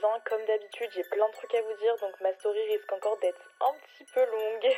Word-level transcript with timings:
Comme 0.00 0.40
d'habitude, 0.46 0.88
j'ai 0.94 1.04
plein 1.04 1.28
de 1.28 1.32
trucs 1.34 1.54
à 1.54 1.60
vous 1.60 1.76
dire, 1.78 1.94
donc 2.00 2.18
ma 2.22 2.32
story 2.32 2.58
risque 2.72 2.90
encore 2.90 3.18
d'être 3.20 3.50
un 3.60 3.74
petit 3.74 4.04
peu 4.14 4.20
longue. 4.20 4.72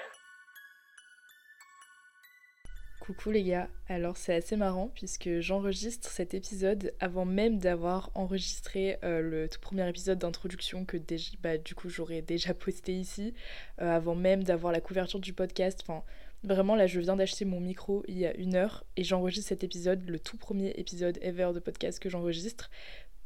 Coucou 2.98 3.30
les 3.30 3.44
gars, 3.44 3.68
alors 3.88 4.16
c'est 4.16 4.34
assez 4.34 4.56
marrant 4.56 4.88
puisque 4.94 5.40
j'enregistre 5.40 6.08
cet 6.08 6.34
épisode 6.34 6.92
avant 6.98 7.24
même 7.24 7.58
d'avoir 7.58 8.10
enregistré 8.14 8.98
euh, 9.04 9.20
le 9.20 9.48
tout 9.48 9.60
premier 9.60 9.88
épisode 9.88 10.18
d'introduction 10.18 10.84
que 10.84 10.96
bah, 11.40 11.58
du 11.58 11.74
coup 11.76 11.88
j'aurais 11.88 12.22
déjà 12.22 12.52
posté 12.54 12.92
ici, 12.92 13.34
euh, 13.80 13.96
avant 13.96 14.14
même 14.14 14.42
d'avoir 14.42 14.72
la 14.72 14.80
couverture 14.80 15.20
du 15.20 15.32
podcast, 15.32 15.80
enfin 15.82 16.04
vraiment 16.44 16.74
là 16.74 16.86
je 16.86 16.98
viens 17.00 17.16
d'acheter 17.16 17.44
mon 17.44 17.60
micro 17.60 18.04
il 18.08 18.18
y 18.18 18.26
a 18.26 18.34
une 18.34 18.54
heure 18.56 18.84
et 18.96 19.04
j'enregistre 19.04 19.48
cet 19.48 19.62
épisode, 19.64 20.08
le 20.08 20.18
tout 20.18 20.36
premier 20.36 20.70
épisode 20.70 21.18
ever 21.22 21.50
de 21.54 21.60
podcast 21.60 22.00
que 22.00 22.08
j'enregistre 22.08 22.70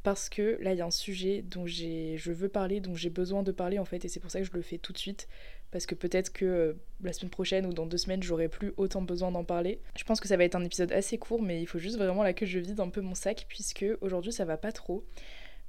parce 0.07 0.29
que 0.29 0.57
là 0.61 0.71
il 0.71 0.77
y 0.77 0.81
a 0.81 0.85
un 0.85 0.89
sujet 0.89 1.41
dont 1.41 1.67
je 1.67 2.31
veux 2.31 2.47
parler, 2.47 2.79
dont 2.79 2.95
j'ai 2.95 3.09
besoin 3.09 3.43
de 3.43 3.51
parler 3.51 3.77
en 3.77 3.83
fait 3.83 4.05
et 4.05 4.07
c'est 4.07 4.21
pour 4.21 4.31
ça 4.31 4.39
que 4.39 4.45
je 4.45 4.53
le 4.53 4.61
fais 4.61 4.77
tout 4.77 4.93
de 4.93 4.97
suite 4.97 5.27
parce 5.69 5.85
que 5.85 5.95
peut-être 5.95 6.31
que 6.31 6.45
euh, 6.45 6.73
la 7.03 7.11
semaine 7.11 7.29
prochaine 7.29 7.65
ou 7.65 7.73
dans 7.73 7.85
deux 7.85 7.97
semaines, 7.97 8.23
j'aurai 8.23 8.47
plus 8.47 8.71
autant 8.77 9.01
besoin 9.01 9.31
d'en 9.31 9.43
parler. 9.43 9.81
Je 9.97 10.05
pense 10.05 10.21
que 10.21 10.29
ça 10.29 10.37
va 10.37 10.45
être 10.45 10.55
un 10.55 10.63
épisode 10.63 10.93
assez 10.93 11.17
court, 11.17 11.41
mais 11.41 11.61
il 11.61 11.65
faut 11.65 11.77
juste 11.77 11.97
vraiment 11.97 12.23
là 12.23 12.31
que 12.31 12.45
je 12.45 12.57
vide 12.57 12.79
un 12.79 12.87
peu 12.87 13.01
mon 13.01 13.15
sac, 13.15 13.47
puisque 13.49 13.83
aujourd'hui 13.99 14.31
ça 14.31 14.45
va 14.45 14.55
pas 14.55 14.71
trop. 14.71 15.03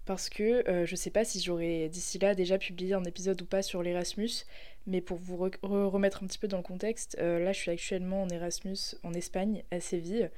Parce 0.05 0.29
que 0.29 0.62
euh, 0.71 0.87
je 0.87 0.95
sais 0.95 1.11
pas 1.11 1.25
si 1.25 1.41
j'aurai 1.41 1.89
d'ici 1.89 2.21
là 2.21 2.37
déjà 2.37 2.59
publié 2.59 2.95
un 2.95 3.03
épisode 3.03 3.43
ou 3.43 3.45
pas 3.45 3.62
sur 3.62 3.83
l'Erasmus, 3.83 4.45
mais 4.87 5.01
pour 5.01 5.19
vous 5.19 5.37
remettre 5.37 6.23
un 6.23 6.29
petit 6.29 6.39
peu 6.39 6.47
dans 6.47 6.59
le 6.59 6.62
contexte, 6.62 7.17
euh, 7.19 7.41
là 7.41 7.53
je 7.53 7.59
suis 7.59 7.73
actuellement 7.73 8.23
en 8.23 8.29
Erasmus 8.29 8.95
en 9.03 9.15
Espagne, 9.15 9.65
à 9.73 9.81
Séville, 9.81 10.31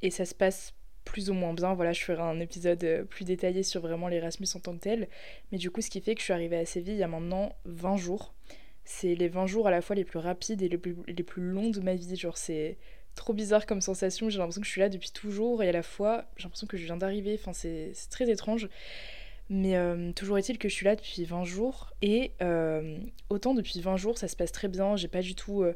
et 0.00 0.10
ça 0.10 0.24
se 0.24 0.34
passe 0.34 0.72
plus 1.04 1.30
ou 1.30 1.34
moins 1.34 1.54
bien. 1.54 1.74
Voilà, 1.74 1.92
je 1.92 2.02
ferai 2.02 2.22
un 2.22 2.40
épisode 2.40 3.06
plus 3.10 3.24
détaillé 3.24 3.62
sur 3.62 3.80
vraiment 3.80 4.08
l'Erasmus 4.08 4.48
en 4.54 4.60
tant 4.60 4.74
que 4.74 4.80
tel. 4.80 5.08
Mais 5.52 5.58
du 5.58 5.70
coup, 5.70 5.80
ce 5.80 5.90
qui 5.90 6.00
fait 6.00 6.14
que 6.14 6.20
je 6.20 6.24
suis 6.24 6.32
arrivée 6.32 6.58
à 6.58 6.64
Séville 6.64 6.94
il 6.94 7.00
y 7.00 7.02
a 7.02 7.08
maintenant 7.08 7.54
20 7.64 7.96
jours 7.96 8.34
c'est 8.84 9.14
les 9.14 9.28
20 9.28 9.46
jours 9.46 9.66
à 9.66 9.70
la 9.70 9.80
fois 9.80 9.96
les 9.96 10.04
plus 10.04 10.18
rapides 10.18 10.62
et 10.62 10.68
les 10.68 10.78
plus, 10.78 10.96
les 11.06 11.22
plus 11.22 11.42
longs 11.42 11.70
de 11.70 11.80
ma 11.80 11.94
vie. 11.94 12.16
Genre, 12.16 12.36
c'est 12.36 12.76
trop 13.14 13.32
bizarre 13.32 13.66
comme 13.66 13.80
sensation. 13.80 14.28
J'ai 14.28 14.38
l'impression 14.38 14.60
que 14.60 14.66
je 14.66 14.72
suis 14.72 14.80
là 14.80 14.88
depuis 14.88 15.10
toujours 15.10 15.62
et 15.62 15.68
à 15.68 15.72
la 15.72 15.82
fois, 15.82 16.26
j'ai 16.36 16.44
l'impression 16.44 16.66
que 16.66 16.76
je 16.76 16.84
viens 16.84 16.96
d'arriver. 16.96 17.38
Enfin, 17.40 17.52
c'est 17.52 17.92
très 18.10 18.30
étrange. 18.30 18.68
Mais 19.50 19.76
euh, 19.76 20.12
toujours 20.12 20.38
est-il 20.38 20.58
que 20.58 20.68
je 20.68 20.74
suis 20.74 20.84
là 20.84 20.96
depuis 20.96 21.24
20 21.24 21.44
jours. 21.44 21.92
Et 22.02 22.32
euh, 22.42 22.98
autant 23.30 23.54
depuis 23.54 23.80
20 23.80 23.96
jours, 23.96 24.18
ça 24.18 24.28
se 24.28 24.36
passe 24.36 24.52
très 24.52 24.68
bien. 24.68 24.96
J'ai 24.96 25.08
pas 25.08 25.22
du 25.22 25.34
tout 25.34 25.62
euh, 25.62 25.74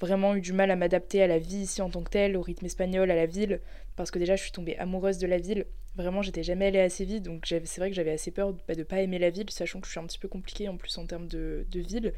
vraiment 0.00 0.34
eu 0.34 0.40
du 0.40 0.52
mal 0.52 0.70
à 0.70 0.76
m'adapter 0.76 1.22
à 1.22 1.26
la 1.26 1.38
vie 1.38 1.58
ici 1.58 1.82
en 1.82 1.90
tant 1.90 2.02
que 2.02 2.10
telle, 2.10 2.36
au 2.36 2.42
rythme 2.42 2.66
espagnol, 2.66 3.10
à 3.10 3.14
la 3.14 3.26
ville. 3.26 3.60
Parce 3.96 4.10
que 4.10 4.18
déjà, 4.18 4.36
je 4.36 4.42
suis 4.42 4.52
tombée 4.52 4.76
amoureuse 4.78 5.18
de 5.18 5.26
la 5.26 5.38
ville. 5.38 5.66
Vraiment, 5.94 6.22
j'étais 6.22 6.42
jamais 6.42 6.66
allée 6.66 6.80
assez 6.80 7.04
vite, 7.04 7.22
donc 7.22 7.46
c'est 7.46 7.76
vrai 7.78 7.90
que 7.90 7.96
j'avais 7.96 8.12
assez 8.12 8.30
peur 8.30 8.54
de, 8.54 8.58
bah, 8.66 8.74
de 8.74 8.82
pas 8.82 9.02
aimer 9.02 9.18
la 9.18 9.28
ville, 9.28 9.50
sachant 9.50 9.80
que 9.80 9.86
je 9.86 9.92
suis 9.92 10.00
un 10.00 10.06
petit 10.06 10.18
peu 10.18 10.28
compliquée 10.28 10.68
en 10.68 10.76
plus 10.76 10.96
en 10.96 11.06
termes 11.06 11.28
de, 11.28 11.66
ville. 11.74 12.14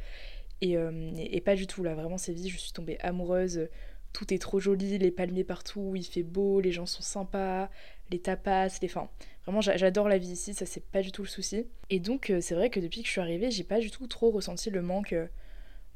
Euh, 0.65 1.11
et, 1.17 1.41
pas 1.41 1.57
du 1.57 1.67
tout, 1.67 1.83
là, 1.83 1.95
vraiment, 1.95 2.17
Séville, 2.17 2.49
je 2.49 2.59
suis 2.59 2.73
tombée 2.73 2.99
amoureuse. 3.01 3.69
Tout 4.13 4.33
est 4.33 4.39
trop 4.39 4.61
joli, 4.61 4.97
les 4.99 5.11
palmiers 5.11 5.43
partout, 5.43 5.95
il 5.97 6.05
fait 6.05 6.23
beau, 6.23 6.61
les 6.61 6.71
gens 6.71 6.87
sont 6.87 7.03
sympas, 7.03 7.69
les 8.13 8.21
tapas, 8.21 8.79
les 8.81 8.87
fins. 8.87 9.11
Vraiment, 9.45 9.61
j'adore 9.61 10.09
la 10.09 10.19
vie 10.19 10.31
ici, 10.31 10.55
ça 10.55 10.67
c'est 10.67 10.85
pas 10.85 11.03
du 11.03 11.11
tout 11.11 11.23
le 11.23 11.29
souci. 11.29 11.67
Et 11.91 11.99
donc, 11.99 12.31
euh, 12.31 12.41
c'est 12.41 12.55
vrai 12.55 12.71
que 12.71 12.79
depuis 12.79 13.01
que 13.03 13.09
je 13.09 13.13
suis 13.13 13.21
arrivée, 13.21 13.51
j'ai 13.51 13.65
pas 13.65 13.81
du 13.81 13.91
tout 13.91 14.07
trop 14.07 14.31
ressenti 14.31 14.71
le 14.71 14.83
manque 14.83 15.13
euh, 15.13 15.27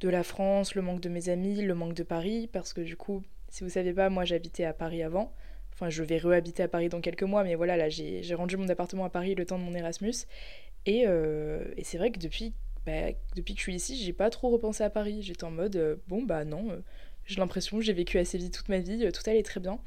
de 0.01 0.09
la 0.09 0.23
France, 0.23 0.75
le 0.75 0.83
manque 0.83 1.01
de 1.01 1.09
mes 1.09 1.29
amis, 1.29 1.63
le 1.63 1.75
manque 1.75 1.95
de 1.95 2.03
Paris, 2.03 2.49
parce 2.53 2.73
que 2.73 2.81
du 2.81 2.97
coup, 2.97 3.23
si 3.49 3.65
vous 3.65 3.71
savez 3.71 3.93
pas, 3.93 4.11
moi 4.11 4.25
j'habitais 4.25 4.65
à 4.65 4.73
Paris 4.73 5.03
avant. 5.03 5.33
Enfin, 5.73 5.91
je 5.91 6.03
vais 6.03 6.19
rehabiter 6.19 6.63
à 6.65 6.69
Paris 6.69 6.89
dans 6.89 7.01
quelques 7.01 7.23
mois, 7.23 7.45
mais 7.45 7.55
voilà, 7.55 7.77
là, 7.77 7.89
j'ai 7.89 8.35
rendu 8.35 8.57
mon 8.57 8.69
appartement 8.69 9.05
à 9.05 9.11
Paris 9.11 9.35
le 9.37 9.47
temps 9.47 9.59
de 9.59 9.63
mon 9.63 9.75
Erasmus. 9.75 10.27
Et, 10.87 11.05
euh, 11.07 11.63
c'est 11.83 11.99
vrai 11.99 12.11
que 12.11 12.19
depuis, 12.19 12.53
bah, 12.85 13.13
depuis 13.37 13.55
que 13.55 13.61
je 13.61 13.63
suis 13.63 13.75
ici, 13.75 13.97
j'ai 13.97 14.13
pas 14.13 14.31
trop 14.31 14.51
repensé 14.51 14.83
à 14.83 14.91
Paris. 14.91 15.23
J'étais 15.23 15.45
en 15.45 15.53
mode, 15.53 15.77
euh, 15.77 15.97
bon, 16.09 16.23
bah 16.23 16.45
non, 16.45 16.71
euh, 16.71 16.81
j'ai 17.27 17.37
l'impression 17.37 17.79
que 17.79 17.85
j'ai 17.85 17.93
vécu 17.93 18.19
assez 18.19 18.39
vite 18.39 18.55
toute 18.55 18.69
ma 18.69 18.79
vie, 18.79 19.09
tout 19.13 19.31
allait 19.31 19.43
très 19.45 19.61
bien. 19.61 19.79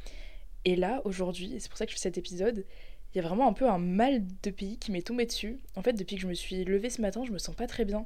Et 0.63 0.77
là, 0.77 1.01
aujourd'hui, 1.03 1.55
et 1.55 1.59
c'est 1.59 1.67
pour 1.67 1.77
ça 1.77 1.85
que 1.85 1.91
je 1.91 1.97
fais 1.97 2.03
cet 2.03 2.17
épisode, 2.17 2.65
il 3.13 3.17
y 3.17 3.19
a 3.19 3.27
vraiment 3.27 3.47
un 3.47 3.53
peu 3.53 3.67
un 3.69 3.79
mal 3.79 4.23
de 4.43 4.51
pays 4.51 4.77
qui 4.77 4.91
m'est 4.91 5.05
tombé 5.05 5.25
dessus. 5.25 5.59
En 5.75 5.81
fait, 5.81 5.93
depuis 5.93 6.15
que 6.15 6.21
je 6.21 6.27
me 6.27 6.33
suis 6.33 6.63
levée 6.63 6.89
ce 6.89 7.01
matin, 7.01 7.23
je 7.25 7.31
me 7.31 7.37
sens 7.37 7.55
pas 7.55 7.67
très 7.67 7.83
bien. 7.83 8.05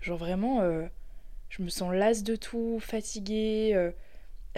Genre 0.00 0.16
vraiment, 0.16 0.62
je 1.48 1.62
me 1.62 1.68
sens 1.68 1.92
lasse 1.92 2.22
de 2.22 2.36
tout, 2.36 2.78
fatiguée 2.80 3.92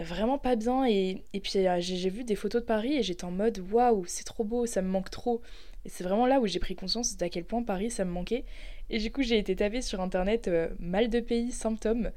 vraiment 0.02 0.38
pas 0.38 0.56
bien. 0.56 0.86
Et, 0.86 1.22
et 1.32 1.40
puis 1.40 1.66
euh, 1.66 1.76
j'ai 1.80 2.10
vu 2.10 2.24
des 2.24 2.34
photos 2.36 2.62
de 2.62 2.66
Paris 2.66 2.94
et 2.94 3.02
j'étais 3.02 3.24
en 3.24 3.30
mode 3.30 3.58
waouh, 3.70 4.04
c'est 4.06 4.24
trop 4.24 4.44
beau, 4.44 4.66
ça 4.66 4.82
me 4.82 4.88
manque 4.88 5.10
trop. 5.10 5.40
Et 5.84 5.88
c'est 5.88 6.04
vraiment 6.04 6.26
là 6.26 6.40
où 6.40 6.46
j'ai 6.46 6.58
pris 6.58 6.74
conscience 6.74 7.16
d'à 7.16 7.28
quel 7.28 7.44
point 7.44 7.62
Paris 7.62 7.90
ça 7.90 8.04
me 8.04 8.10
manquait. 8.10 8.44
Et 8.90 8.98
du 8.98 9.10
coup, 9.12 9.22
j'ai 9.22 9.38
été 9.38 9.56
tapée 9.56 9.82
sur 9.82 10.00
internet 10.00 10.48
euh, 10.48 10.68
mal 10.78 11.08
de 11.08 11.20
pays, 11.20 11.52
symptômes. 11.52 12.10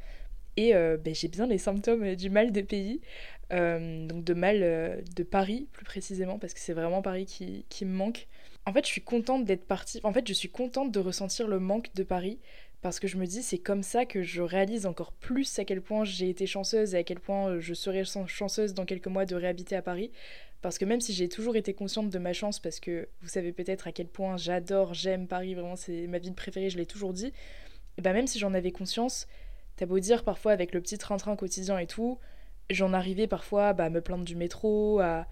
Et 0.58 0.76
euh, 0.76 0.98
ben, 0.98 1.16
j'ai 1.16 1.28
bien 1.28 1.48
les 1.48 1.58
symptômes 1.58 2.16
du 2.16 2.30
mal 2.30 2.52
de 2.52 2.62
pays. 2.62 3.02
donc 3.52 4.24
de 4.24 4.34
mal 4.34 5.04
de 5.16 5.24
Paris 5.24 5.68
plus 5.72 5.86
précisément, 5.86 6.40
parce 6.40 6.54
que 6.54 6.60
c'est 6.60 6.74
vraiment 6.74 7.02
Paris 7.02 7.26
qui, 7.26 7.66
qui 7.70 7.86
me 7.86 7.94
manque. 7.94 8.28
En 8.66 8.74
fait, 8.74 8.86
je 8.86 8.92
suis 8.92 9.02
contente 9.02 9.46
d'être 9.46 9.66
partie. 9.66 10.00
En 10.04 10.14
fait, 10.14 10.28
je 10.28 10.34
suis 10.34 10.50
contente 10.50 10.92
de 10.92 11.00
ressentir 11.00 11.48
le 11.48 11.60
manque 11.60 11.94
de 11.96 12.04
Paris 12.04 12.40
parce 12.84 13.00
que 13.00 13.08
je 13.08 13.16
me 13.16 13.26
dis 13.26 13.42
c'est 13.42 13.58
comme 13.58 13.82
ça 13.82 14.06
que 14.06 14.22
je 14.24 14.42
réalise 14.42 14.86
encore 14.86 15.14
plus 15.14 15.58
à 15.58 15.64
quel 15.64 15.82
point 15.82 16.04
j'ai 16.04 16.30
été 16.30 16.46
chanceuse 16.46 16.94
et 16.94 16.98
à 16.98 17.04
quel 17.04 17.22
point 17.22 17.48
euh, 17.48 17.60
je 17.62 17.74
serai 17.74 18.04
chanceuse 18.04 18.74
dans 18.74 18.84
quelques 18.84 19.08
mois 19.08 19.26
de 19.26 19.36
réhabiter 19.36 19.78
à 19.78 19.82
Paris. 19.82 20.12
Parce 20.62 20.78
que 20.78 20.84
même 20.84 21.00
si 21.00 21.14
j'ai 21.14 21.30
toujours 21.30 21.56
été 21.56 21.74
consciente 21.74 22.10
de 22.10 22.20
ma 22.20 22.34
chance, 22.34 22.60
parce 22.60 22.82
que 22.82 23.08
vous 23.22 23.30
savez 23.30 23.54
peut-être 23.54 23.88
à 23.88 23.94
quel 23.94 24.08
point 24.08 24.36
j'adore, 24.36 24.94
j'aime 24.94 25.28
Paris, 25.28 25.56
vraiment 25.56 25.78
c'est 25.78 26.08
ma 26.08 26.20
ville 26.20 26.34
préférée, 26.34 26.70
je 26.70 26.78
l'ai 26.78 26.86
toujours 26.86 27.14
dit, 27.14 27.34
et 27.98 28.02
bah 28.02 28.12
même 28.12 28.28
si 28.28 28.38
j'en 28.38 28.54
avais 28.54 28.72
conscience, 28.72 29.28
t'as 29.78 29.86
beau 29.86 30.00
dire 30.00 30.26
parfois 30.26 30.52
avec 30.52 30.74
le 30.74 30.82
petit 30.82 30.98
train-train 30.98 31.38
quotidien 31.38 31.78
et 31.80 31.88
tout, 31.88 32.20
j'en 32.70 32.92
arrivais 32.92 33.28
parfois 33.28 33.72
bah, 33.72 33.86
à 33.86 33.90
me 33.90 34.02
plaindre 34.02 34.26
du 34.26 34.36
métro, 34.36 35.00
à... 35.00 35.26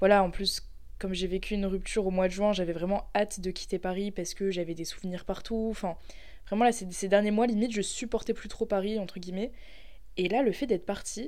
Voilà, 0.00 0.22
en 0.22 0.30
plus, 0.30 0.62
comme 0.98 1.14
j'ai 1.14 1.26
vécu 1.26 1.54
une 1.54 1.66
rupture 1.66 2.06
au 2.06 2.10
mois 2.10 2.28
de 2.28 2.32
juin, 2.32 2.52
j'avais 2.54 2.72
vraiment 2.72 3.10
hâte 3.14 3.40
de 3.40 3.50
quitter 3.50 3.78
Paris 3.78 4.10
parce 4.10 4.32
que 4.32 4.50
j'avais 4.50 4.74
des 4.74 4.86
souvenirs 4.86 5.26
partout, 5.26 5.68
enfin... 5.70 5.96
Vraiment, 6.48 6.64
là, 6.64 6.72
ces, 6.72 7.08
derniers 7.08 7.30
mois, 7.30 7.46
limite, 7.46 7.72
je 7.72 7.82
supportais 7.82 8.34
plus 8.34 8.48
trop 8.48 8.66
Paris, 8.66 8.98
entre 8.98 9.18
guillemets. 9.18 9.52
Et 10.16 10.28
là, 10.28 10.42
le 10.42 10.52
fait 10.52 10.66
d'être 10.66 10.86
partie, 10.86 11.24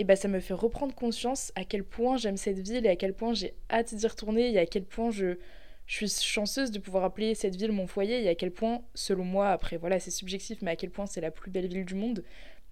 et 0.00 0.02
eh 0.02 0.04
ben, 0.04 0.16
ça 0.16 0.28
me 0.28 0.38
fait 0.38 0.54
reprendre 0.54 0.94
conscience 0.94 1.50
à 1.56 1.64
quel 1.64 1.82
point 1.82 2.16
j'aime 2.16 2.36
cette 2.36 2.60
ville 2.60 2.86
et 2.86 2.88
à 2.88 2.94
quel 2.94 3.14
point 3.14 3.34
j'ai 3.34 3.54
hâte 3.68 3.94
d'y 3.94 4.06
retourner 4.06 4.52
et 4.52 4.58
à 4.58 4.64
quel 4.64 4.84
point 4.84 5.10
je, 5.10 5.38
je 5.86 6.06
suis 6.06 6.08
chanceuse 6.08 6.70
de 6.70 6.78
pouvoir 6.78 7.02
appeler 7.02 7.34
cette 7.34 7.56
ville 7.56 7.72
mon 7.72 7.88
foyer 7.88 8.22
et 8.22 8.28
à 8.28 8.36
quel 8.36 8.52
point, 8.52 8.82
selon 8.94 9.24
moi, 9.24 9.48
après 9.48 9.76
voilà, 9.76 9.98
c'est 9.98 10.12
subjectif, 10.12 10.62
mais 10.62 10.70
à 10.70 10.76
quel 10.76 10.90
point 10.90 11.06
c'est 11.06 11.20
la 11.20 11.32
plus 11.32 11.50
belle 11.50 11.66
ville 11.66 11.84
du 11.84 11.94
monde. 11.94 12.22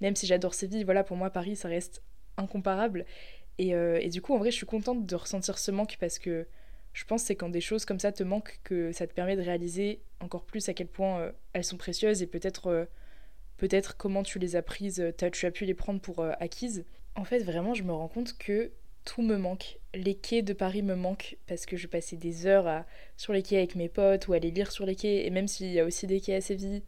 Même 0.01 0.15
si 0.15 0.27
j'adore 0.27 0.55
Séville, 0.55 0.85
voilà, 0.85 1.03
pour 1.03 1.17
moi, 1.17 1.31
Paris, 1.31 1.57
ça 1.57 1.69
reste 1.69 2.03
incomparable. 2.37 3.07
Et, 3.59 3.75
euh, 3.75 3.99
et, 4.01 4.11
du 4.11 4.21
coup, 4.21 4.35
en 4.35 4.39
vrai, 4.39 4.51
je 4.51 4.57
suis 4.57 4.67
contente 4.67 5.07
de 5.07 5.17
ressentir 5.17 5.59
ce 5.59 5.71
manque 5.71 5.97
parce 5.99 6.19
que 6.19 6.47
je 6.97 7.05
pense 7.05 7.23
que 7.23 7.27
c'est 7.27 7.37
quand 7.37 7.51
des 7.51 7.61
choses 7.61 7.85
comme 7.85 8.01
ça 8.01 8.11
te 8.11 8.23
manquent 8.23 8.59
que 8.65 8.91
ça 8.91 9.07
te 9.07 9.13
permet 9.13 9.37
de 9.37 9.43
réaliser 9.43 10.01
encore 10.19 10.45
plus 10.45 10.67
à 10.71 10.73
quel 10.73 10.87
point 10.87 11.21
euh, 11.21 11.33
elles 11.53 11.63
sont 11.63 11.77
précieuses 11.77 12.23
et 12.23 12.27
peut-être 12.27 12.69
euh, 12.69 12.87
peut-être 13.59 13.99
comment 13.99 14.23
tu 14.23 14.39
les 14.39 14.57
as 14.57 14.63
prises, 14.63 15.01
as, 15.01 15.31
tu 15.31 15.45
as 15.45 15.51
pu 15.51 15.67
les 15.67 15.75
prendre 15.75 16.01
pour 16.01 16.25
acquises. 16.41 16.87
En 17.15 17.25
fait, 17.25 17.41
vraiment, 17.41 17.75
je 17.75 17.83
me 17.83 17.93
rends 17.93 18.09
compte 18.09 18.39
que 18.39 18.73
tout 19.05 19.21
me 19.21 19.37
manque. 19.37 19.79
Les 19.95 20.15
quais 20.15 20.41
de 20.41 20.55
Paris 20.55 20.83
me 20.83 20.95
manquent 20.95 21.37
parce 21.47 21.67
que 21.67 21.77
je 21.77 21.87
passais 21.87 22.17
des 22.17 22.47
heures 22.47 22.85
sur 23.19 23.35
les 23.35 23.43
quais 23.43 23.59
avec 23.59 23.75
mes 23.75 23.91
potes 23.91 24.29
ou 24.29 24.33
à 24.33 24.37
aller 24.37 24.51
lire 24.51 24.73
sur 24.73 24.87
les 24.87 24.97
quais. 24.97 25.27
Et 25.27 25.31
même 25.31 25.49
s'il 25.49 25.73
y 25.73 25.81
a 25.81 25.85
aussi 25.85 26.07
des 26.07 26.21
quais 26.21 26.35
à 26.35 26.41
Séville, 26.41 26.83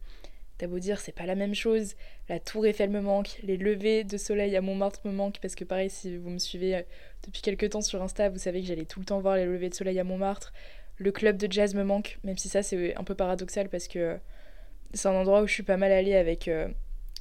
t'as 0.59 0.67
beau 0.67 0.77
dire, 0.77 0.99
c'est 0.99 1.13
pas 1.13 1.25
la 1.25 1.35
même 1.35 1.55
chose. 1.55 1.95
La 2.27 2.39
Tour 2.39 2.65
Eiffel 2.65 2.89
me 2.89 3.01
manque, 3.01 3.39
les 3.43 3.57
levées 3.57 4.03
de 4.03 4.17
soleil 4.17 4.55
à 4.55 4.61
Montmartre 4.61 4.99
me 5.05 5.11
manquent 5.11 5.39
parce 5.41 5.55
que, 5.55 5.63
pareil, 5.63 5.89
si 5.89 6.17
vous 6.17 6.29
me 6.29 6.37
suivez 6.37 6.75
euh, 6.75 6.81
depuis 7.25 7.41
quelques 7.41 7.71
temps 7.71 7.81
sur 7.81 8.03
Insta, 8.03 8.29
vous 8.29 8.37
savez 8.37 8.61
que 8.61 8.67
j'allais 8.67 8.85
tout 8.85 8.99
le 8.99 9.05
temps 9.05 9.19
voir 9.21 9.37
les 9.37 9.45
levées 9.45 9.69
de 9.69 9.73
soleil 9.73 9.97
à 9.99 10.03
Montmartre. 10.03 10.53
Le 10.97 11.11
club 11.13 11.37
de 11.37 11.51
jazz 11.51 11.73
me 11.75 11.83
manque, 11.83 12.19
même 12.25 12.37
si 12.37 12.49
ça 12.49 12.61
c'est 12.61 12.93
un 12.95 13.05
peu 13.05 13.15
paradoxal 13.15 13.69
parce 13.69 13.87
que 13.87 14.17
c'est 14.93 15.07
un 15.07 15.13
endroit 15.13 15.41
où 15.41 15.47
je 15.47 15.53
suis 15.53 15.63
pas 15.63 15.77
mal 15.77 15.91
allée 15.91 16.15
avec. 16.15 16.47
Euh, 16.49 16.67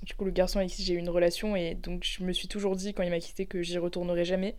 du 0.02 0.14
coup, 0.14 0.24
le 0.24 0.30
garçon 0.32 0.58
avec 0.58 0.70
qui 0.70 0.82
j'ai 0.82 0.94
eu 0.94 0.98
une 0.98 1.08
relation, 1.08 1.56
et 1.56 1.74
donc 1.74 2.04
je 2.04 2.22
me 2.22 2.32
suis 2.32 2.48
toujours 2.48 2.76
dit 2.76 2.92
quand 2.92 3.02
il 3.02 3.10
m'a 3.10 3.18
quitté 3.20 3.46
que 3.46 3.62
j'y 3.62 3.78
retournerai 3.78 4.24
jamais. 4.24 4.56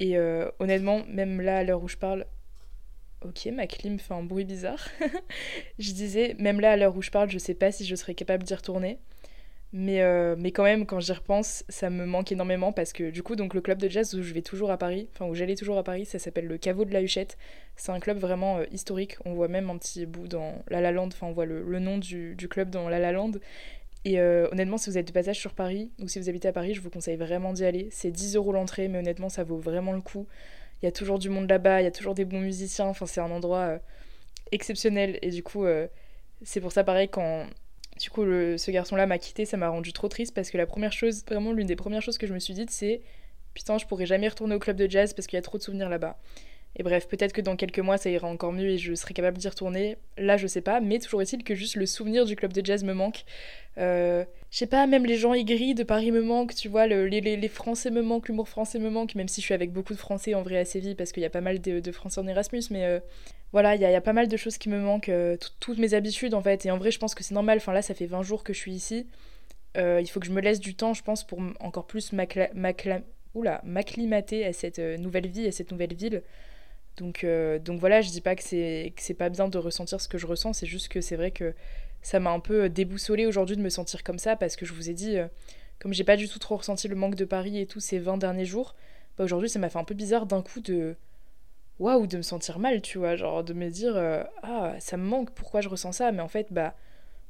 Et 0.00 0.16
euh, 0.16 0.50
honnêtement, 0.60 1.04
même 1.08 1.40
là, 1.40 1.58
à 1.58 1.64
l'heure 1.64 1.82
où 1.82 1.88
je 1.88 1.96
parle, 1.96 2.26
ok, 3.24 3.46
ma 3.52 3.66
clim 3.66 3.98
fait 3.98 4.14
un 4.14 4.22
bruit 4.22 4.44
bizarre. 4.44 4.88
je 5.78 5.92
disais, 5.92 6.36
même 6.38 6.60
là, 6.60 6.72
à 6.72 6.76
l'heure 6.76 6.96
où 6.96 7.02
je 7.02 7.10
parle, 7.10 7.30
je 7.30 7.38
sais 7.38 7.54
pas 7.54 7.72
si 7.72 7.84
je 7.84 7.94
serais 7.94 8.14
capable 8.14 8.44
d'y 8.44 8.54
retourner. 8.54 8.98
Mais, 9.76 10.02
euh, 10.02 10.36
mais 10.38 10.52
quand 10.52 10.62
même, 10.62 10.86
quand 10.86 11.00
j'y 11.00 11.12
repense, 11.12 11.64
ça 11.68 11.90
me 11.90 12.06
manque 12.06 12.30
énormément 12.30 12.72
parce 12.72 12.92
que 12.92 13.10
du 13.10 13.24
coup, 13.24 13.34
donc 13.34 13.54
le 13.54 13.60
club 13.60 13.78
de 13.78 13.88
jazz 13.88 14.14
où 14.14 14.22
je 14.22 14.32
vais 14.32 14.40
toujours 14.40 14.70
à 14.70 14.78
Paris, 14.78 15.08
enfin 15.12 15.26
où 15.26 15.34
j'allais 15.34 15.56
toujours 15.56 15.76
à 15.78 15.82
Paris, 15.82 16.04
ça 16.04 16.20
s'appelle 16.20 16.46
le 16.46 16.58
Caveau 16.58 16.84
de 16.84 16.92
la 16.92 17.02
Huchette. 17.02 17.36
C'est 17.74 17.90
un 17.90 17.98
club 17.98 18.18
vraiment 18.18 18.58
euh, 18.58 18.66
historique. 18.70 19.16
On 19.24 19.34
voit 19.34 19.48
même 19.48 19.70
un 19.70 19.76
petit 19.76 20.06
bout 20.06 20.28
dans 20.28 20.62
La 20.68 20.80
La 20.80 20.92
Land, 20.92 21.08
enfin 21.08 21.26
on 21.26 21.32
voit 21.32 21.44
le, 21.44 21.64
nom 21.80 21.98
du, 21.98 22.36
du, 22.36 22.46
club 22.46 22.70
dans 22.70 22.88
La 22.88 23.00
La 23.00 23.10
Land. 23.10 23.32
Et 24.04 24.20
euh, 24.20 24.48
honnêtement, 24.52 24.76
si 24.76 24.90
vous 24.90 24.98
êtes 24.98 25.08
de 25.08 25.12
passage 25.12 25.40
sur 25.40 25.54
Paris 25.54 25.90
ou 26.00 26.06
si 26.06 26.20
vous 26.20 26.28
habitez 26.28 26.46
à 26.46 26.52
Paris, 26.52 26.74
je 26.74 26.80
vous 26.80 26.90
conseille 26.90 27.16
vraiment 27.16 27.52
d'y 27.52 27.64
aller. 27.64 27.88
C'est 27.90 28.12
10 28.12 28.36
euros 28.36 28.52
l'entrée, 28.52 28.86
mais 28.86 28.98
honnêtement, 28.98 29.28
ça 29.28 29.42
vaut 29.42 29.58
vraiment 29.58 29.92
le 29.92 30.02
coup. 30.02 30.28
Il 30.84 30.86
y 30.86 30.88
a 30.88 30.92
toujours 30.92 31.18
du 31.18 31.30
monde 31.30 31.48
là-bas, 31.48 31.80
il 31.80 31.84
y 31.84 31.86
a 31.86 31.90
toujours 31.90 32.14
des 32.14 32.26
bons 32.26 32.42
musiciens. 32.42 32.84
Enfin, 32.84 33.06
c'est 33.06 33.20
un 33.22 33.30
endroit 33.30 33.60
euh, 33.60 33.78
exceptionnel. 34.52 35.18
Et 35.22 35.30
du 35.30 35.42
coup, 35.42 35.64
euh, 35.64 35.86
c'est 36.42 36.60
pour 36.60 36.72
ça, 36.72 36.84
pareil, 36.84 37.08
quand 37.08 37.46
du 37.98 38.10
coup, 38.10 38.22
ce 38.22 38.70
garçon-là 38.70 39.06
m'a 39.06 39.16
quitté, 39.16 39.46
ça 39.46 39.56
m'a 39.56 39.70
rendu 39.70 39.94
trop 39.94 40.08
triste 40.08 40.34
parce 40.34 40.50
que 40.50 40.58
la 40.58 40.66
première 40.66 40.92
chose, 40.92 41.24
vraiment 41.24 41.52
l'une 41.52 41.66
des 41.66 41.76
premières 41.76 42.02
choses 42.02 42.18
que 42.18 42.26
je 42.26 42.34
me 42.34 42.38
suis 42.38 42.52
dites, 42.52 42.70
c'est 42.70 43.00
putain, 43.54 43.78
je 43.78 43.86
pourrais 43.86 44.04
jamais 44.04 44.28
retourner 44.28 44.54
au 44.56 44.58
club 44.58 44.76
de 44.76 44.90
jazz 44.90 45.14
parce 45.14 45.26
qu'il 45.26 45.38
y 45.38 45.38
a 45.38 45.42
trop 45.42 45.56
de 45.56 45.62
souvenirs 45.62 45.88
là-bas. 45.88 46.18
Et 46.76 46.82
bref, 46.82 47.08
peut-être 47.08 47.32
que 47.32 47.40
dans 47.40 47.56
quelques 47.56 47.78
mois 47.78 47.96
ça 47.96 48.10
ira 48.10 48.28
encore 48.28 48.52
mieux 48.52 48.68
et 48.68 48.78
je 48.78 48.94
serai 48.94 49.14
capable 49.14 49.38
d'y 49.38 49.48
retourner. 49.48 49.96
Là, 50.18 50.36
je 50.36 50.46
sais 50.46 50.60
pas, 50.60 50.80
mais 50.80 50.98
toujours 50.98 51.22
est-il 51.22 51.44
que 51.44 51.54
juste 51.54 51.76
le 51.76 51.86
souvenir 51.86 52.26
du 52.26 52.36
club 52.36 52.52
de 52.52 52.66
jazz 52.66 52.84
me 52.84 52.92
manque. 52.92 53.24
Euh, 53.78 54.24
je 54.54 54.60
sais 54.60 54.68
pas, 54.68 54.86
même 54.86 55.04
les 55.04 55.16
gens 55.16 55.34
aigris 55.34 55.74
de 55.74 55.82
Paris 55.82 56.12
me 56.12 56.22
manquent, 56.22 56.54
tu 56.54 56.68
vois, 56.68 56.86
les, 56.86 57.20
les, 57.20 57.48
Français 57.48 57.90
me 57.90 58.02
manquent, 58.02 58.28
l'humour 58.28 58.48
français 58.48 58.78
me 58.78 58.88
manque, 58.88 59.16
même 59.16 59.26
si 59.26 59.40
je 59.40 59.46
suis 59.46 59.54
avec 59.54 59.72
beaucoup 59.72 59.94
de 59.94 59.98
Français 59.98 60.34
en 60.34 60.42
vrai 60.42 60.58
à 60.58 60.64
Séville 60.64 60.94
parce 60.94 61.10
qu'il 61.10 61.24
y 61.24 61.26
a 61.26 61.30
pas 61.30 61.40
mal 61.40 61.60
de, 61.60 61.90
Français 61.90 62.20
en 62.20 62.26
Erasmus, 62.28 62.62
mais 62.70 62.84
euh, 62.84 63.00
voilà, 63.50 63.74
il 63.74 63.80
y, 63.80 63.84
a 63.84 64.00
pas 64.00 64.12
mal 64.12 64.28
de 64.28 64.36
choses 64.36 64.56
qui 64.56 64.68
me 64.68 64.78
manquent, 64.78 65.08
euh, 65.08 65.36
toutes 65.58 65.78
mes 65.78 65.94
habitudes 65.94 66.34
en 66.34 66.40
fait, 66.40 66.66
et 66.66 66.70
en 66.70 66.78
vrai, 66.78 66.92
je 66.92 67.00
pense 67.00 67.16
que 67.16 67.24
c'est 67.24 67.34
normal. 67.34 67.56
Enfin, 67.56 67.72
là, 67.72 67.82
ça 67.82 67.94
fait 67.94 68.06
20 68.06 68.22
jours 68.22 68.44
que 68.44 68.52
je 68.52 68.60
suis 68.60 68.74
ici. 68.74 69.08
il 69.76 70.06
faut 70.06 70.20
que 70.20 70.26
je 70.26 70.32
me 70.32 70.40
laisse 70.40 70.60
du 70.60 70.76
temps, 70.76 70.94
je 70.94 71.02
pense, 71.02 71.26
pour 71.26 71.40
encore 71.58 71.88
plus 71.88 72.12
m'acclimater 72.12 74.46
à 74.46 74.52
cette 74.52 74.78
nouvelle 74.78 75.26
vie, 75.26 75.48
à 75.48 75.52
cette 75.52 75.72
nouvelle 75.72 75.94
ville. 75.94 76.22
Donc, 76.96 77.24
euh, 77.24 77.58
donc 77.58 77.80
voilà, 77.80 78.00
je 78.00 78.10
dis 78.10 78.20
pas 78.20 78.36
que 78.36 78.42
c'est 78.42 79.14
pas 79.18 79.28
bien 79.28 79.48
de 79.48 79.58
ressentir 79.58 80.00
ce 80.00 80.08
que 80.08 80.18
je 80.18 80.26
ressens, 80.26 80.54
c'est 80.54 80.66
juste 80.66 80.88
que 80.88 81.00
c'est 81.00 81.16
vrai 81.16 81.32
que 81.32 81.54
ça 82.04 82.20
m'a 82.20 82.30
un 82.30 82.38
peu 82.38 82.68
déboussolé 82.68 83.26
aujourd'hui 83.26 83.56
de 83.56 83.62
me 83.62 83.68
sentir 83.68 84.04
comme 84.04 84.18
ça 84.18 84.36
parce 84.36 84.54
que 84.54 84.64
je 84.64 84.72
vous 84.72 84.88
ai 84.88 84.94
dit, 84.94 85.18
euh, 85.18 85.26
comme 85.80 85.92
j'ai 85.92 86.04
pas 86.04 86.16
du 86.16 86.28
tout 86.28 86.38
trop 86.38 86.56
ressenti 86.56 86.86
le 86.86 86.94
manque 86.94 87.16
de 87.16 87.24
Paris 87.24 87.58
et 87.58 87.66
tout 87.66 87.80
ces 87.80 87.98
20 87.98 88.18
derniers 88.18 88.44
jours, 88.44 88.76
bah 89.18 89.24
aujourd'hui 89.24 89.48
ça 89.48 89.58
m'a 89.58 89.70
fait 89.70 89.78
un 89.78 89.84
peu 89.84 89.94
bizarre 89.94 90.26
d'un 90.26 90.42
coup 90.42 90.60
de. 90.60 90.94
Waouh, 91.80 92.06
de 92.06 92.18
me 92.18 92.22
sentir 92.22 92.60
mal, 92.60 92.82
tu 92.82 92.98
vois, 92.98 93.16
genre 93.16 93.42
de 93.42 93.52
me 93.52 93.68
dire, 93.68 93.96
euh, 93.96 94.22
ah, 94.44 94.74
ça 94.78 94.96
me 94.96 95.02
manque, 95.02 95.32
pourquoi 95.32 95.60
je 95.60 95.68
ressens 95.68 95.90
ça? 95.90 96.12
Mais 96.12 96.22
en 96.22 96.28
fait, 96.28 96.52
bah 96.52 96.76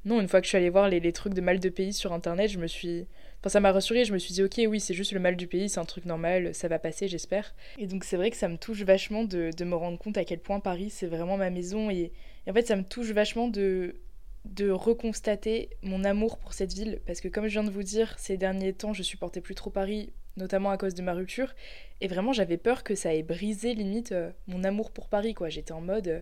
non, 0.04 0.20
une 0.20 0.28
fois 0.28 0.42
que 0.42 0.44
je 0.44 0.50
suis 0.50 0.58
allée 0.58 0.68
voir 0.68 0.90
les, 0.90 1.00
les 1.00 1.12
trucs 1.12 1.32
de 1.32 1.40
mal 1.40 1.60
de 1.60 1.68
pays 1.70 1.94
sur 1.94 2.12
internet, 2.12 2.50
je 2.50 2.58
me 2.58 2.66
suis 2.66 3.06
Enfin, 3.44 3.50
ça 3.50 3.60
m'a 3.60 3.72
rassurée, 3.72 4.06
je 4.06 4.14
me 4.14 4.18
suis 4.18 4.32
dit, 4.32 4.42
ok, 4.42 4.58
oui, 4.70 4.80
c'est 4.80 4.94
juste 4.94 5.12
le 5.12 5.20
mal 5.20 5.36
du 5.36 5.46
pays, 5.46 5.68
c'est 5.68 5.78
un 5.78 5.84
truc 5.84 6.06
normal, 6.06 6.54
ça 6.54 6.66
va 6.66 6.78
passer, 6.78 7.08
j'espère. 7.08 7.54
Et 7.76 7.86
donc, 7.86 8.04
c'est 8.04 8.16
vrai 8.16 8.30
que 8.30 8.38
ça 8.38 8.48
me 8.48 8.56
touche 8.56 8.80
vachement 8.84 9.22
de, 9.22 9.50
de, 9.54 9.64
me 9.66 9.74
rendre 9.74 9.98
compte 9.98 10.16
à 10.16 10.24
quel 10.24 10.38
point 10.38 10.60
Paris, 10.60 10.88
c'est 10.88 11.06
vraiment 11.06 11.36
ma 11.36 11.50
maison. 11.50 11.90
Et, 11.90 12.10
en 12.48 12.54
fait, 12.54 12.66
ça 12.66 12.74
me 12.74 12.84
touche 12.84 13.10
vachement 13.10 13.48
de, 13.48 13.96
de 14.44 14.70
reconstater 14.70 15.70
mon 15.82 16.04
amour 16.04 16.38
pour 16.38 16.52
cette 16.52 16.72
ville. 16.72 17.00
Parce 17.06 17.20
que, 17.20 17.28
comme 17.28 17.46
je 17.46 17.52
viens 17.52 17.64
de 17.64 17.70
vous 17.70 17.82
dire, 17.82 18.14
ces 18.18 18.36
derniers 18.36 18.72
temps, 18.72 18.92
je 18.92 19.02
supportais 19.02 19.40
plus 19.40 19.54
trop 19.54 19.70
Paris, 19.70 20.12
notamment 20.36 20.70
à 20.70 20.76
cause 20.76 20.94
de 20.94 21.02
ma 21.02 21.14
rupture. 21.14 21.54
Et 22.00 22.08
vraiment, 22.08 22.32
j'avais 22.32 22.56
peur 22.56 22.84
que 22.84 22.94
ça 22.94 23.14
ait 23.14 23.22
brisé 23.22 23.74
limite 23.74 24.12
euh, 24.12 24.30
mon 24.46 24.64
amour 24.64 24.90
pour 24.90 25.08
Paris, 25.08 25.34
quoi. 25.34 25.48
J'étais 25.48 25.72
en 25.72 25.80
mode, 25.80 26.08
euh, 26.08 26.20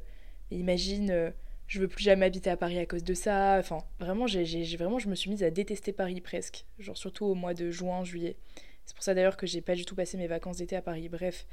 imagine. 0.50 1.10
Euh, 1.10 1.30
je 1.66 1.80
veux 1.80 1.88
plus 1.88 2.04
jamais 2.04 2.26
habiter 2.26 2.50
à 2.50 2.56
Paris 2.56 2.78
à 2.78 2.86
cause 2.86 3.02
de 3.02 3.14
ça. 3.14 3.56
Enfin, 3.58 3.78
vraiment, 3.98 4.26
j'ai, 4.26 4.76
vraiment, 4.76 4.98
je 4.98 5.08
me 5.08 5.14
suis 5.14 5.30
mise 5.30 5.42
à 5.42 5.50
détester 5.50 5.92
Paris 5.92 6.20
presque. 6.20 6.66
Genre, 6.78 6.96
surtout 6.96 7.24
au 7.24 7.34
mois 7.34 7.54
de 7.54 7.70
juin, 7.70 8.04
juillet. 8.04 8.36
C'est 8.84 8.94
pour 8.94 9.04
ça 9.04 9.14
d'ailleurs 9.14 9.36
que 9.36 9.46
j'ai 9.46 9.62
pas 9.62 9.74
du 9.74 9.84
tout 9.86 9.94
passé 9.94 10.19
mes 10.19 10.26
vacances 10.26 10.58
d'été 10.58 10.76
à 10.76 10.82
Paris. 10.82 11.08
Bref. 11.08 11.46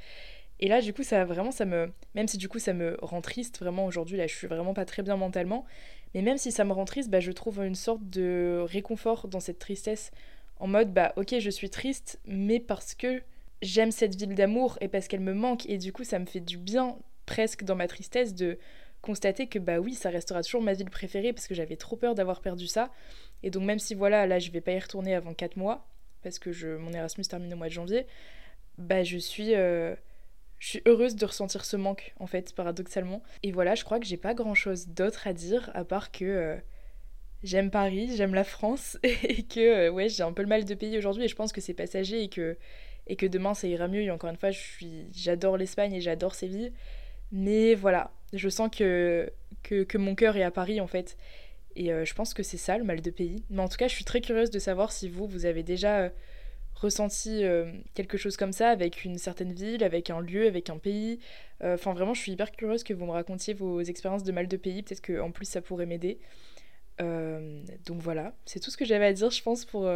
Et 0.58 0.68
là, 0.68 0.82
du 0.82 0.92
coup, 0.92 1.02
ça 1.02 1.24
vraiment, 1.24 1.52
ça 1.52 1.64
me. 1.64 1.90
Même 2.14 2.28
si 2.28 2.36
du 2.36 2.48
coup, 2.50 2.58
ça 2.58 2.74
me 2.74 2.98
rend 3.00 3.22
triste, 3.22 3.58
vraiment, 3.60 3.86
aujourd'hui, 3.86 4.18
là, 4.18 4.26
je 4.26 4.34
suis 4.34 4.46
vraiment 4.46 4.74
pas 4.74 4.84
très 4.84 5.02
bien 5.02 5.16
mentalement. 5.16 5.64
Mais 6.14 6.22
même 6.22 6.38
si 6.38 6.50
ça 6.52 6.64
me 6.64 6.72
rend 6.72 6.84
triste, 6.84 7.10
bah, 7.10 7.20
je 7.20 7.32
trouve 7.32 7.60
une 7.64 7.74
sorte 7.74 8.02
de 8.08 8.64
réconfort 8.66 9.28
dans 9.28 9.40
cette 9.40 9.58
tristesse. 9.58 10.10
En 10.58 10.66
mode, 10.66 10.92
bah, 10.92 11.12
ok, 11.16 11.38
je 11.38 11.50
suis 11.50 11.70
triste, 11.70 12.20
mais 12.26 12.60
parce 12.60 12.94
que 12.94 13.22
j'aime 13.62 13.92
cette 13.92 14.16
ville 14.16 14.34
d'amour 14.34 14.78
et 14.80 14.88
parce 14.88 15.08
qu'elle 15.08 15.20
me 15.20 15.34
manque. 15.34 15.66
Et 15.66 15.78
du 15.78 15.92
coup, 15.92 16.04
ça 16.04 16.18
me 16.18 16.26
fait 16.26 16.40
du 16.40 16.58
bien, 16.58 16.96
presque, 17.26 17.64
dans 17.64 17.76
ma 17.76 17.86
tristesse, 17.86 18.34
de 18.34 18.58
constater 19.02 19.46
que 19.46 19.58
bah 19.58 19.78
oui, 19.78 19.94
ça 19.94 20.10
restera 20.10 20.42
toujours 20.42 20.62
ma 20.62 20.74
ville 20.74 20.90
préférée 20.90 21.32
parce 21.32 21.46
que 21.46 21.54
j'avais 21.54 21.76
trop 21.76 21.96
peur 21.96 22.14
d'avoir 22.14 22.40
perdu 22.40 22.66
ça. 22.66 22.90
Et 23.42 23.50
donc 23.50 23.62
même 23.62 23.78
si 23.78 23.94
voilà, 23.94 24.26
là 24.26 24.38
je 24.38 24.50
vais 24.50 24.60
pas 24.60 24.72
y 24.72 24.78
retourner 24.78 25.14
avant 25.14 25.34
4 25.34 25.56
mois 25.56 25.86
parce 26.22 26.38
que 26.38 26.76
mon 26.76 26.92
Erasmus 26.92 27.24
termine 27.24 27.52
au 27.54 27.56
mois 27.56 27.68
de 27.68 27.72
janvier, 27.72 28.06
bah 28.78 29.02
je 29.02 29.16
suis 29.16 29.54
euh, 29.54 29.94
je 30.60 30.68
suis 30.68 30.82
heureuse 30.86 31.16
de 31.16 31.24
ressentir 31.24 31.64
ce 31.64 31.76
manque 31.76 32.14
en 32.20 32.26
fait 32.26 32.54
paradoxalement. 32.54 33.22
Et 33.42 33.50
voilà, 33.50 33.74
je 33.74 33.82
crois 33.82 33.98
que 33.98 34.06
j'ai 34.06 34.18
pas 34.18 34.34
grand 34.34 34.54
chose 34.54 34.88
d'autre 34.88 35.26
à 35.26 35.32
dire 35.32 35.70
à 35.74 35.84
part 35.84 36.12
que 36.12 36.24
euh, 36.24 36.56
j'aime 37.42 37.70
Paris, 37.70 38.14
j'aime 38.14 38.34
la 38.34 38.44
France 38.44 38.98
et 39.02 39.42
que 39.42 39.90
euh, 39.90 40.08
j'ai 40.08 40.22
un 40.22 40.32
peu 40.32 40.42
le 40.42 40.48
mal 40.48 40.66
de 40.66 40.74
pays 40.74 40.96
aujourd'hui 40.98 41.24
et 41.24 41.28
je 41.28 41.34
pense 41.34 41.52
que 41.52 41.62
c'est 41.62 41.74
passager 41.74 42.22
et 42.22 42.28
que 42.28 42.56
que 43.18 43.26
demain 43.26 43.54
ça 43.54 43.66
ira 43.66 43.88
mieux. 43.88 44.02
Et 44.02 44.10
encore 44.10 44.30
une 44.30 44.36
fois, 44.36 44.50
j'adore 45.12 45.56
l'Espagne 45.56 45.94
et 45.94 46.00
j'adore 46.00 46.34
Séville. 46.34 46.72
Mais 47.32 47.74
voilà, 47.74 48.12
je 48.32 48.48
sens 48.48 48.70
que, 48.70 49.32
mon 49.94 50.14
cœur 50.14 50.36
est 50.36 50.42
à 50.42 50.50
Paris 50.52 50.80
en 50.80 50.86
fait. 50.86 51.16
Et 51.74 51.92
euh, 51.92 52.04
je 52.04 52.14
pense 52.14 52.34
que 52.34 52.42
c'est 52.42 52.58
ça 52.58 52.78
le 52.78 52.84
mal 52.84 53.00
de 53.00 53.10
pays. 53.10 53.42
Mais 53.50 53.62
en 53.62 53.68
tout 53.68 53.78
cas, 53.78 53.88
je 53.88 53.94
suis 53.94 54.04
très 54.04 54.20
curieuse 54.20 54.50
de 54.50 54.58
savoir 54.58 54.92
si 54.92 55.08
vous, 55.08 55.26
vous 55.26 55.46
avez 55.46 55.62
déjà 55.62 56.10
ressenti 56.80 57.44
euh, 57.44 57.72
quelque 57.94 58.16
chose 58.16 58.36
comme 58.36 58.52
ça 58.52 58.70
avec 58.70 59.04
une 59.04 59.18
certaine 59.18 59.52
ville, 59.52 59.84
avec 59.84 60.10
un 60.10 60.20
lieu, 60.20 60.46
avec 60.46 60.70
un 60.70 60.78
pays. 60.78 61.18
Enfin, 61.62 61.92
vraiment, 61.92 62.14
je 62.14 62.20
suis 62.20 62.32
hyper 62.32 62.52
curieuse 62.52 62.82
que 62.84 62.94
vous 62.94 63.04
me 63.04 63.10
racontiez 63.10 63.52
vos 63.52 63.82
expériences 63.82 64.24
de 64.24 64.32
mal 64.32 64.48
de 64.48 64.56
pays. 64.56 64.82
Peut-être 64.82 65.06
qu'en 65.06 65.30
plus, 65.30 65.44
ça 65.44 65.60
pourrait 65.60 65.84
m'aider. 65.86 66.18
donc 66.98 68.00
voilà, 68.00 68.34
c'est 68.46 68.60
tout 68.60 68.70
ce 68.70 68.78
que 68.78 68.86
j'avais 68.86 69.04
à 69.06 69.12
dire, 69.12 69.30
je 69.30 69.42
pense, 69.42 69.66
pour, 69.66 69.86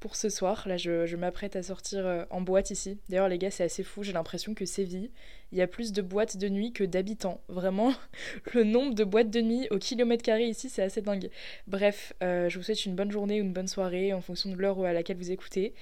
pour 0.00 0.16
ce 0.16 0.30
soir. 0.30 0.66
Là, 0.66 0.76
je, 0.78 1.14
m'apprête 1.14 1.54
à 1.54 1.62
sortir 1.62 2.04
euh, 2.06 2.24
en 2.30 2.40
boîte 2.40 2.70
ici. 2.70 2.98
D'ailleurs, 3.08 3.28
les 3.28 3.38
gars, 3.38 3.50
c'est 3.50 3.64
assez 3.64 3.82
fou. 3.82 4.02
J'ai 4.02 4.12
l'impression 4.12 4.54
que 4.54 4.64
Séville, 4.64 5.10
il 5.52 5.58
y 5.58 5.62
a 5.62 5.66
plus 5.66 5.92
de 5.92 6.02
boîtes 6.02 6.38
de 6.38 6.48
nuit 6.48 6.72
que 6.72 6.82
d'habitants. 6.82 7.40
Vraiment, 7.48 7.94
le 8.54 8.64
nombre 8.64 8.94
de 8.94 9.04
boîtes 9.04 9.30
de 9.30 9.40
nuit 9.40 9.68
au 9.70 9.78
kilomètre 9.78 10.24
carré 10.24 10.46
ici, 10.46 10.68
c'est 10.68 10.82
assez 10.82 11.02
dingue. 11.02 11.30
Bref, 11.68 12.14
euh, 12.22 12.48
je 12.48 12.58
vous 12.58 12.64
souhaite 12.64 12.84
une 12.86 12.96
bonne 12.96 13.12
journée 13.12 13.40
ou 13.40 13.44
une 13.44 13.52
bonne 13.52 13.68
soirée 13.68 14.12
en 14.12 14.22
fonction 14.22 14.50
de 14.50 14.56
l'heure 14.56 14.82
à 14.84 14.92
laquelle 14.92 15.18
vous 15.18 15.30
écoutez. 15.30 15.74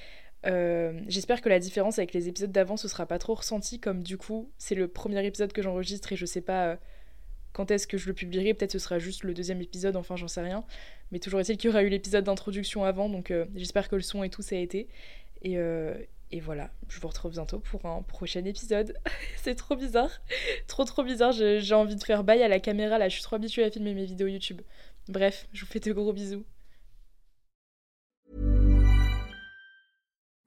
Euh, 0.47 1.00
j'espère 1.09 1.40
que 1.40 1.49
la 1.49 1.59
différence 1.59 1.99
avec 1.99 2.12
les 2.12 2.28
épisodes 2.28 2.52
d'avant, 2.52 2.76
ce 2.76 2.88
sera 2.88 3.07
pas 3.07 3.18
trop 3.18 3.35
ressenti, 3.35 3.80
comme 3.80 4.02
du 4.02 4.16
coup, 4.16 4.50
c'est 4.59 4.75
le 4.75 4.88
premier 4.88 5.25
épisode 5.26 5.52
que 5.52 5.62
j'enregistre 5.62 6.12
et 6.12 6.16
je 6.16 6.26
sais 6.26 6.40
pas 6.40 6.78
quand 7.52 7.71
est-ce 7.71 7.87
que 7.87 7.99
je 7.99 8.07
le 8.07 8.14
publierai 8.14 8.54
Peut-être 8.54 8.73
ce 8.73 8.78
sera 8.78 8.99
juste 8.99 9.25
le 9.25 9.35
deuxième 9.35 9.61
épisode, 9.61 9.97
enfin 9.97 10.16
j'en 10.16 10.28
sais 10.28 10.40
rien. 10.40 10.64
Mais 11.11 11.18
toujours 11.18 11.40
est-il 11.40 11.57
qu'il 11.57 11.71
y 11.71 11.73
aura 11.73 11.83
eu 11.83 11.88
l'épisode 11.88 12.25
d'introduction 12.25 12.85
avant, 12.85 13.09
donc 13.09 13.30
euh, 13.30 13.47
j'espère 13.57 13.88
que 13.88 13.97
le 13.97 14.02
son 14.02 14.23
et 14.23 14.30
tout 14.30 14.42
ça 14.42 14.57
a 14.57 14.59
été. 14.59 14.88
Et, 15.42 15.59
euh, 15.59 15.95
Et 16.30 16.40
voilà, 16.40 16.71
je 16.88 17.00
vous 17.00 17.09
retrouve 17.09 17.33
bientôt 17.33 17.59
pour 17.59 17.87
un 17.87 18.02
prochain 18.02 18.45
épisode. 18.45 18.95
c'est 19.42 19.54
trop 19.54 19.76
bizarre. 19.76 20.21
trop 20.66 20.85
trop 20.85 21.02
bizarre. 21.02 21.33
J'ai 21.33 21.75
envie 21.75 21.97
de 21.97 22.04
faire 22.04 22.23
bail 22.25 22.42
à 22.42 22.49
la 22.49 22.61
caméra 22.61 22.99
là. 22.99 23.09
Je 23.09 23.14
suis 23.14 23.23
trop 23.23 23.37
habituée 23.37 23.64
à 23.64 23.71
filmer 23.71 23.95
mes 23.95 24.04
vidéos 24.04 24.28
YouTube. 24.28 24.62
Bref, 25.09 25.49
je 25.52 25.64
vous 25.64 25.71
fais 25.71 25.80
de 25.80 25.92
gros 25.92 26.12
bisous. 26.12 26.45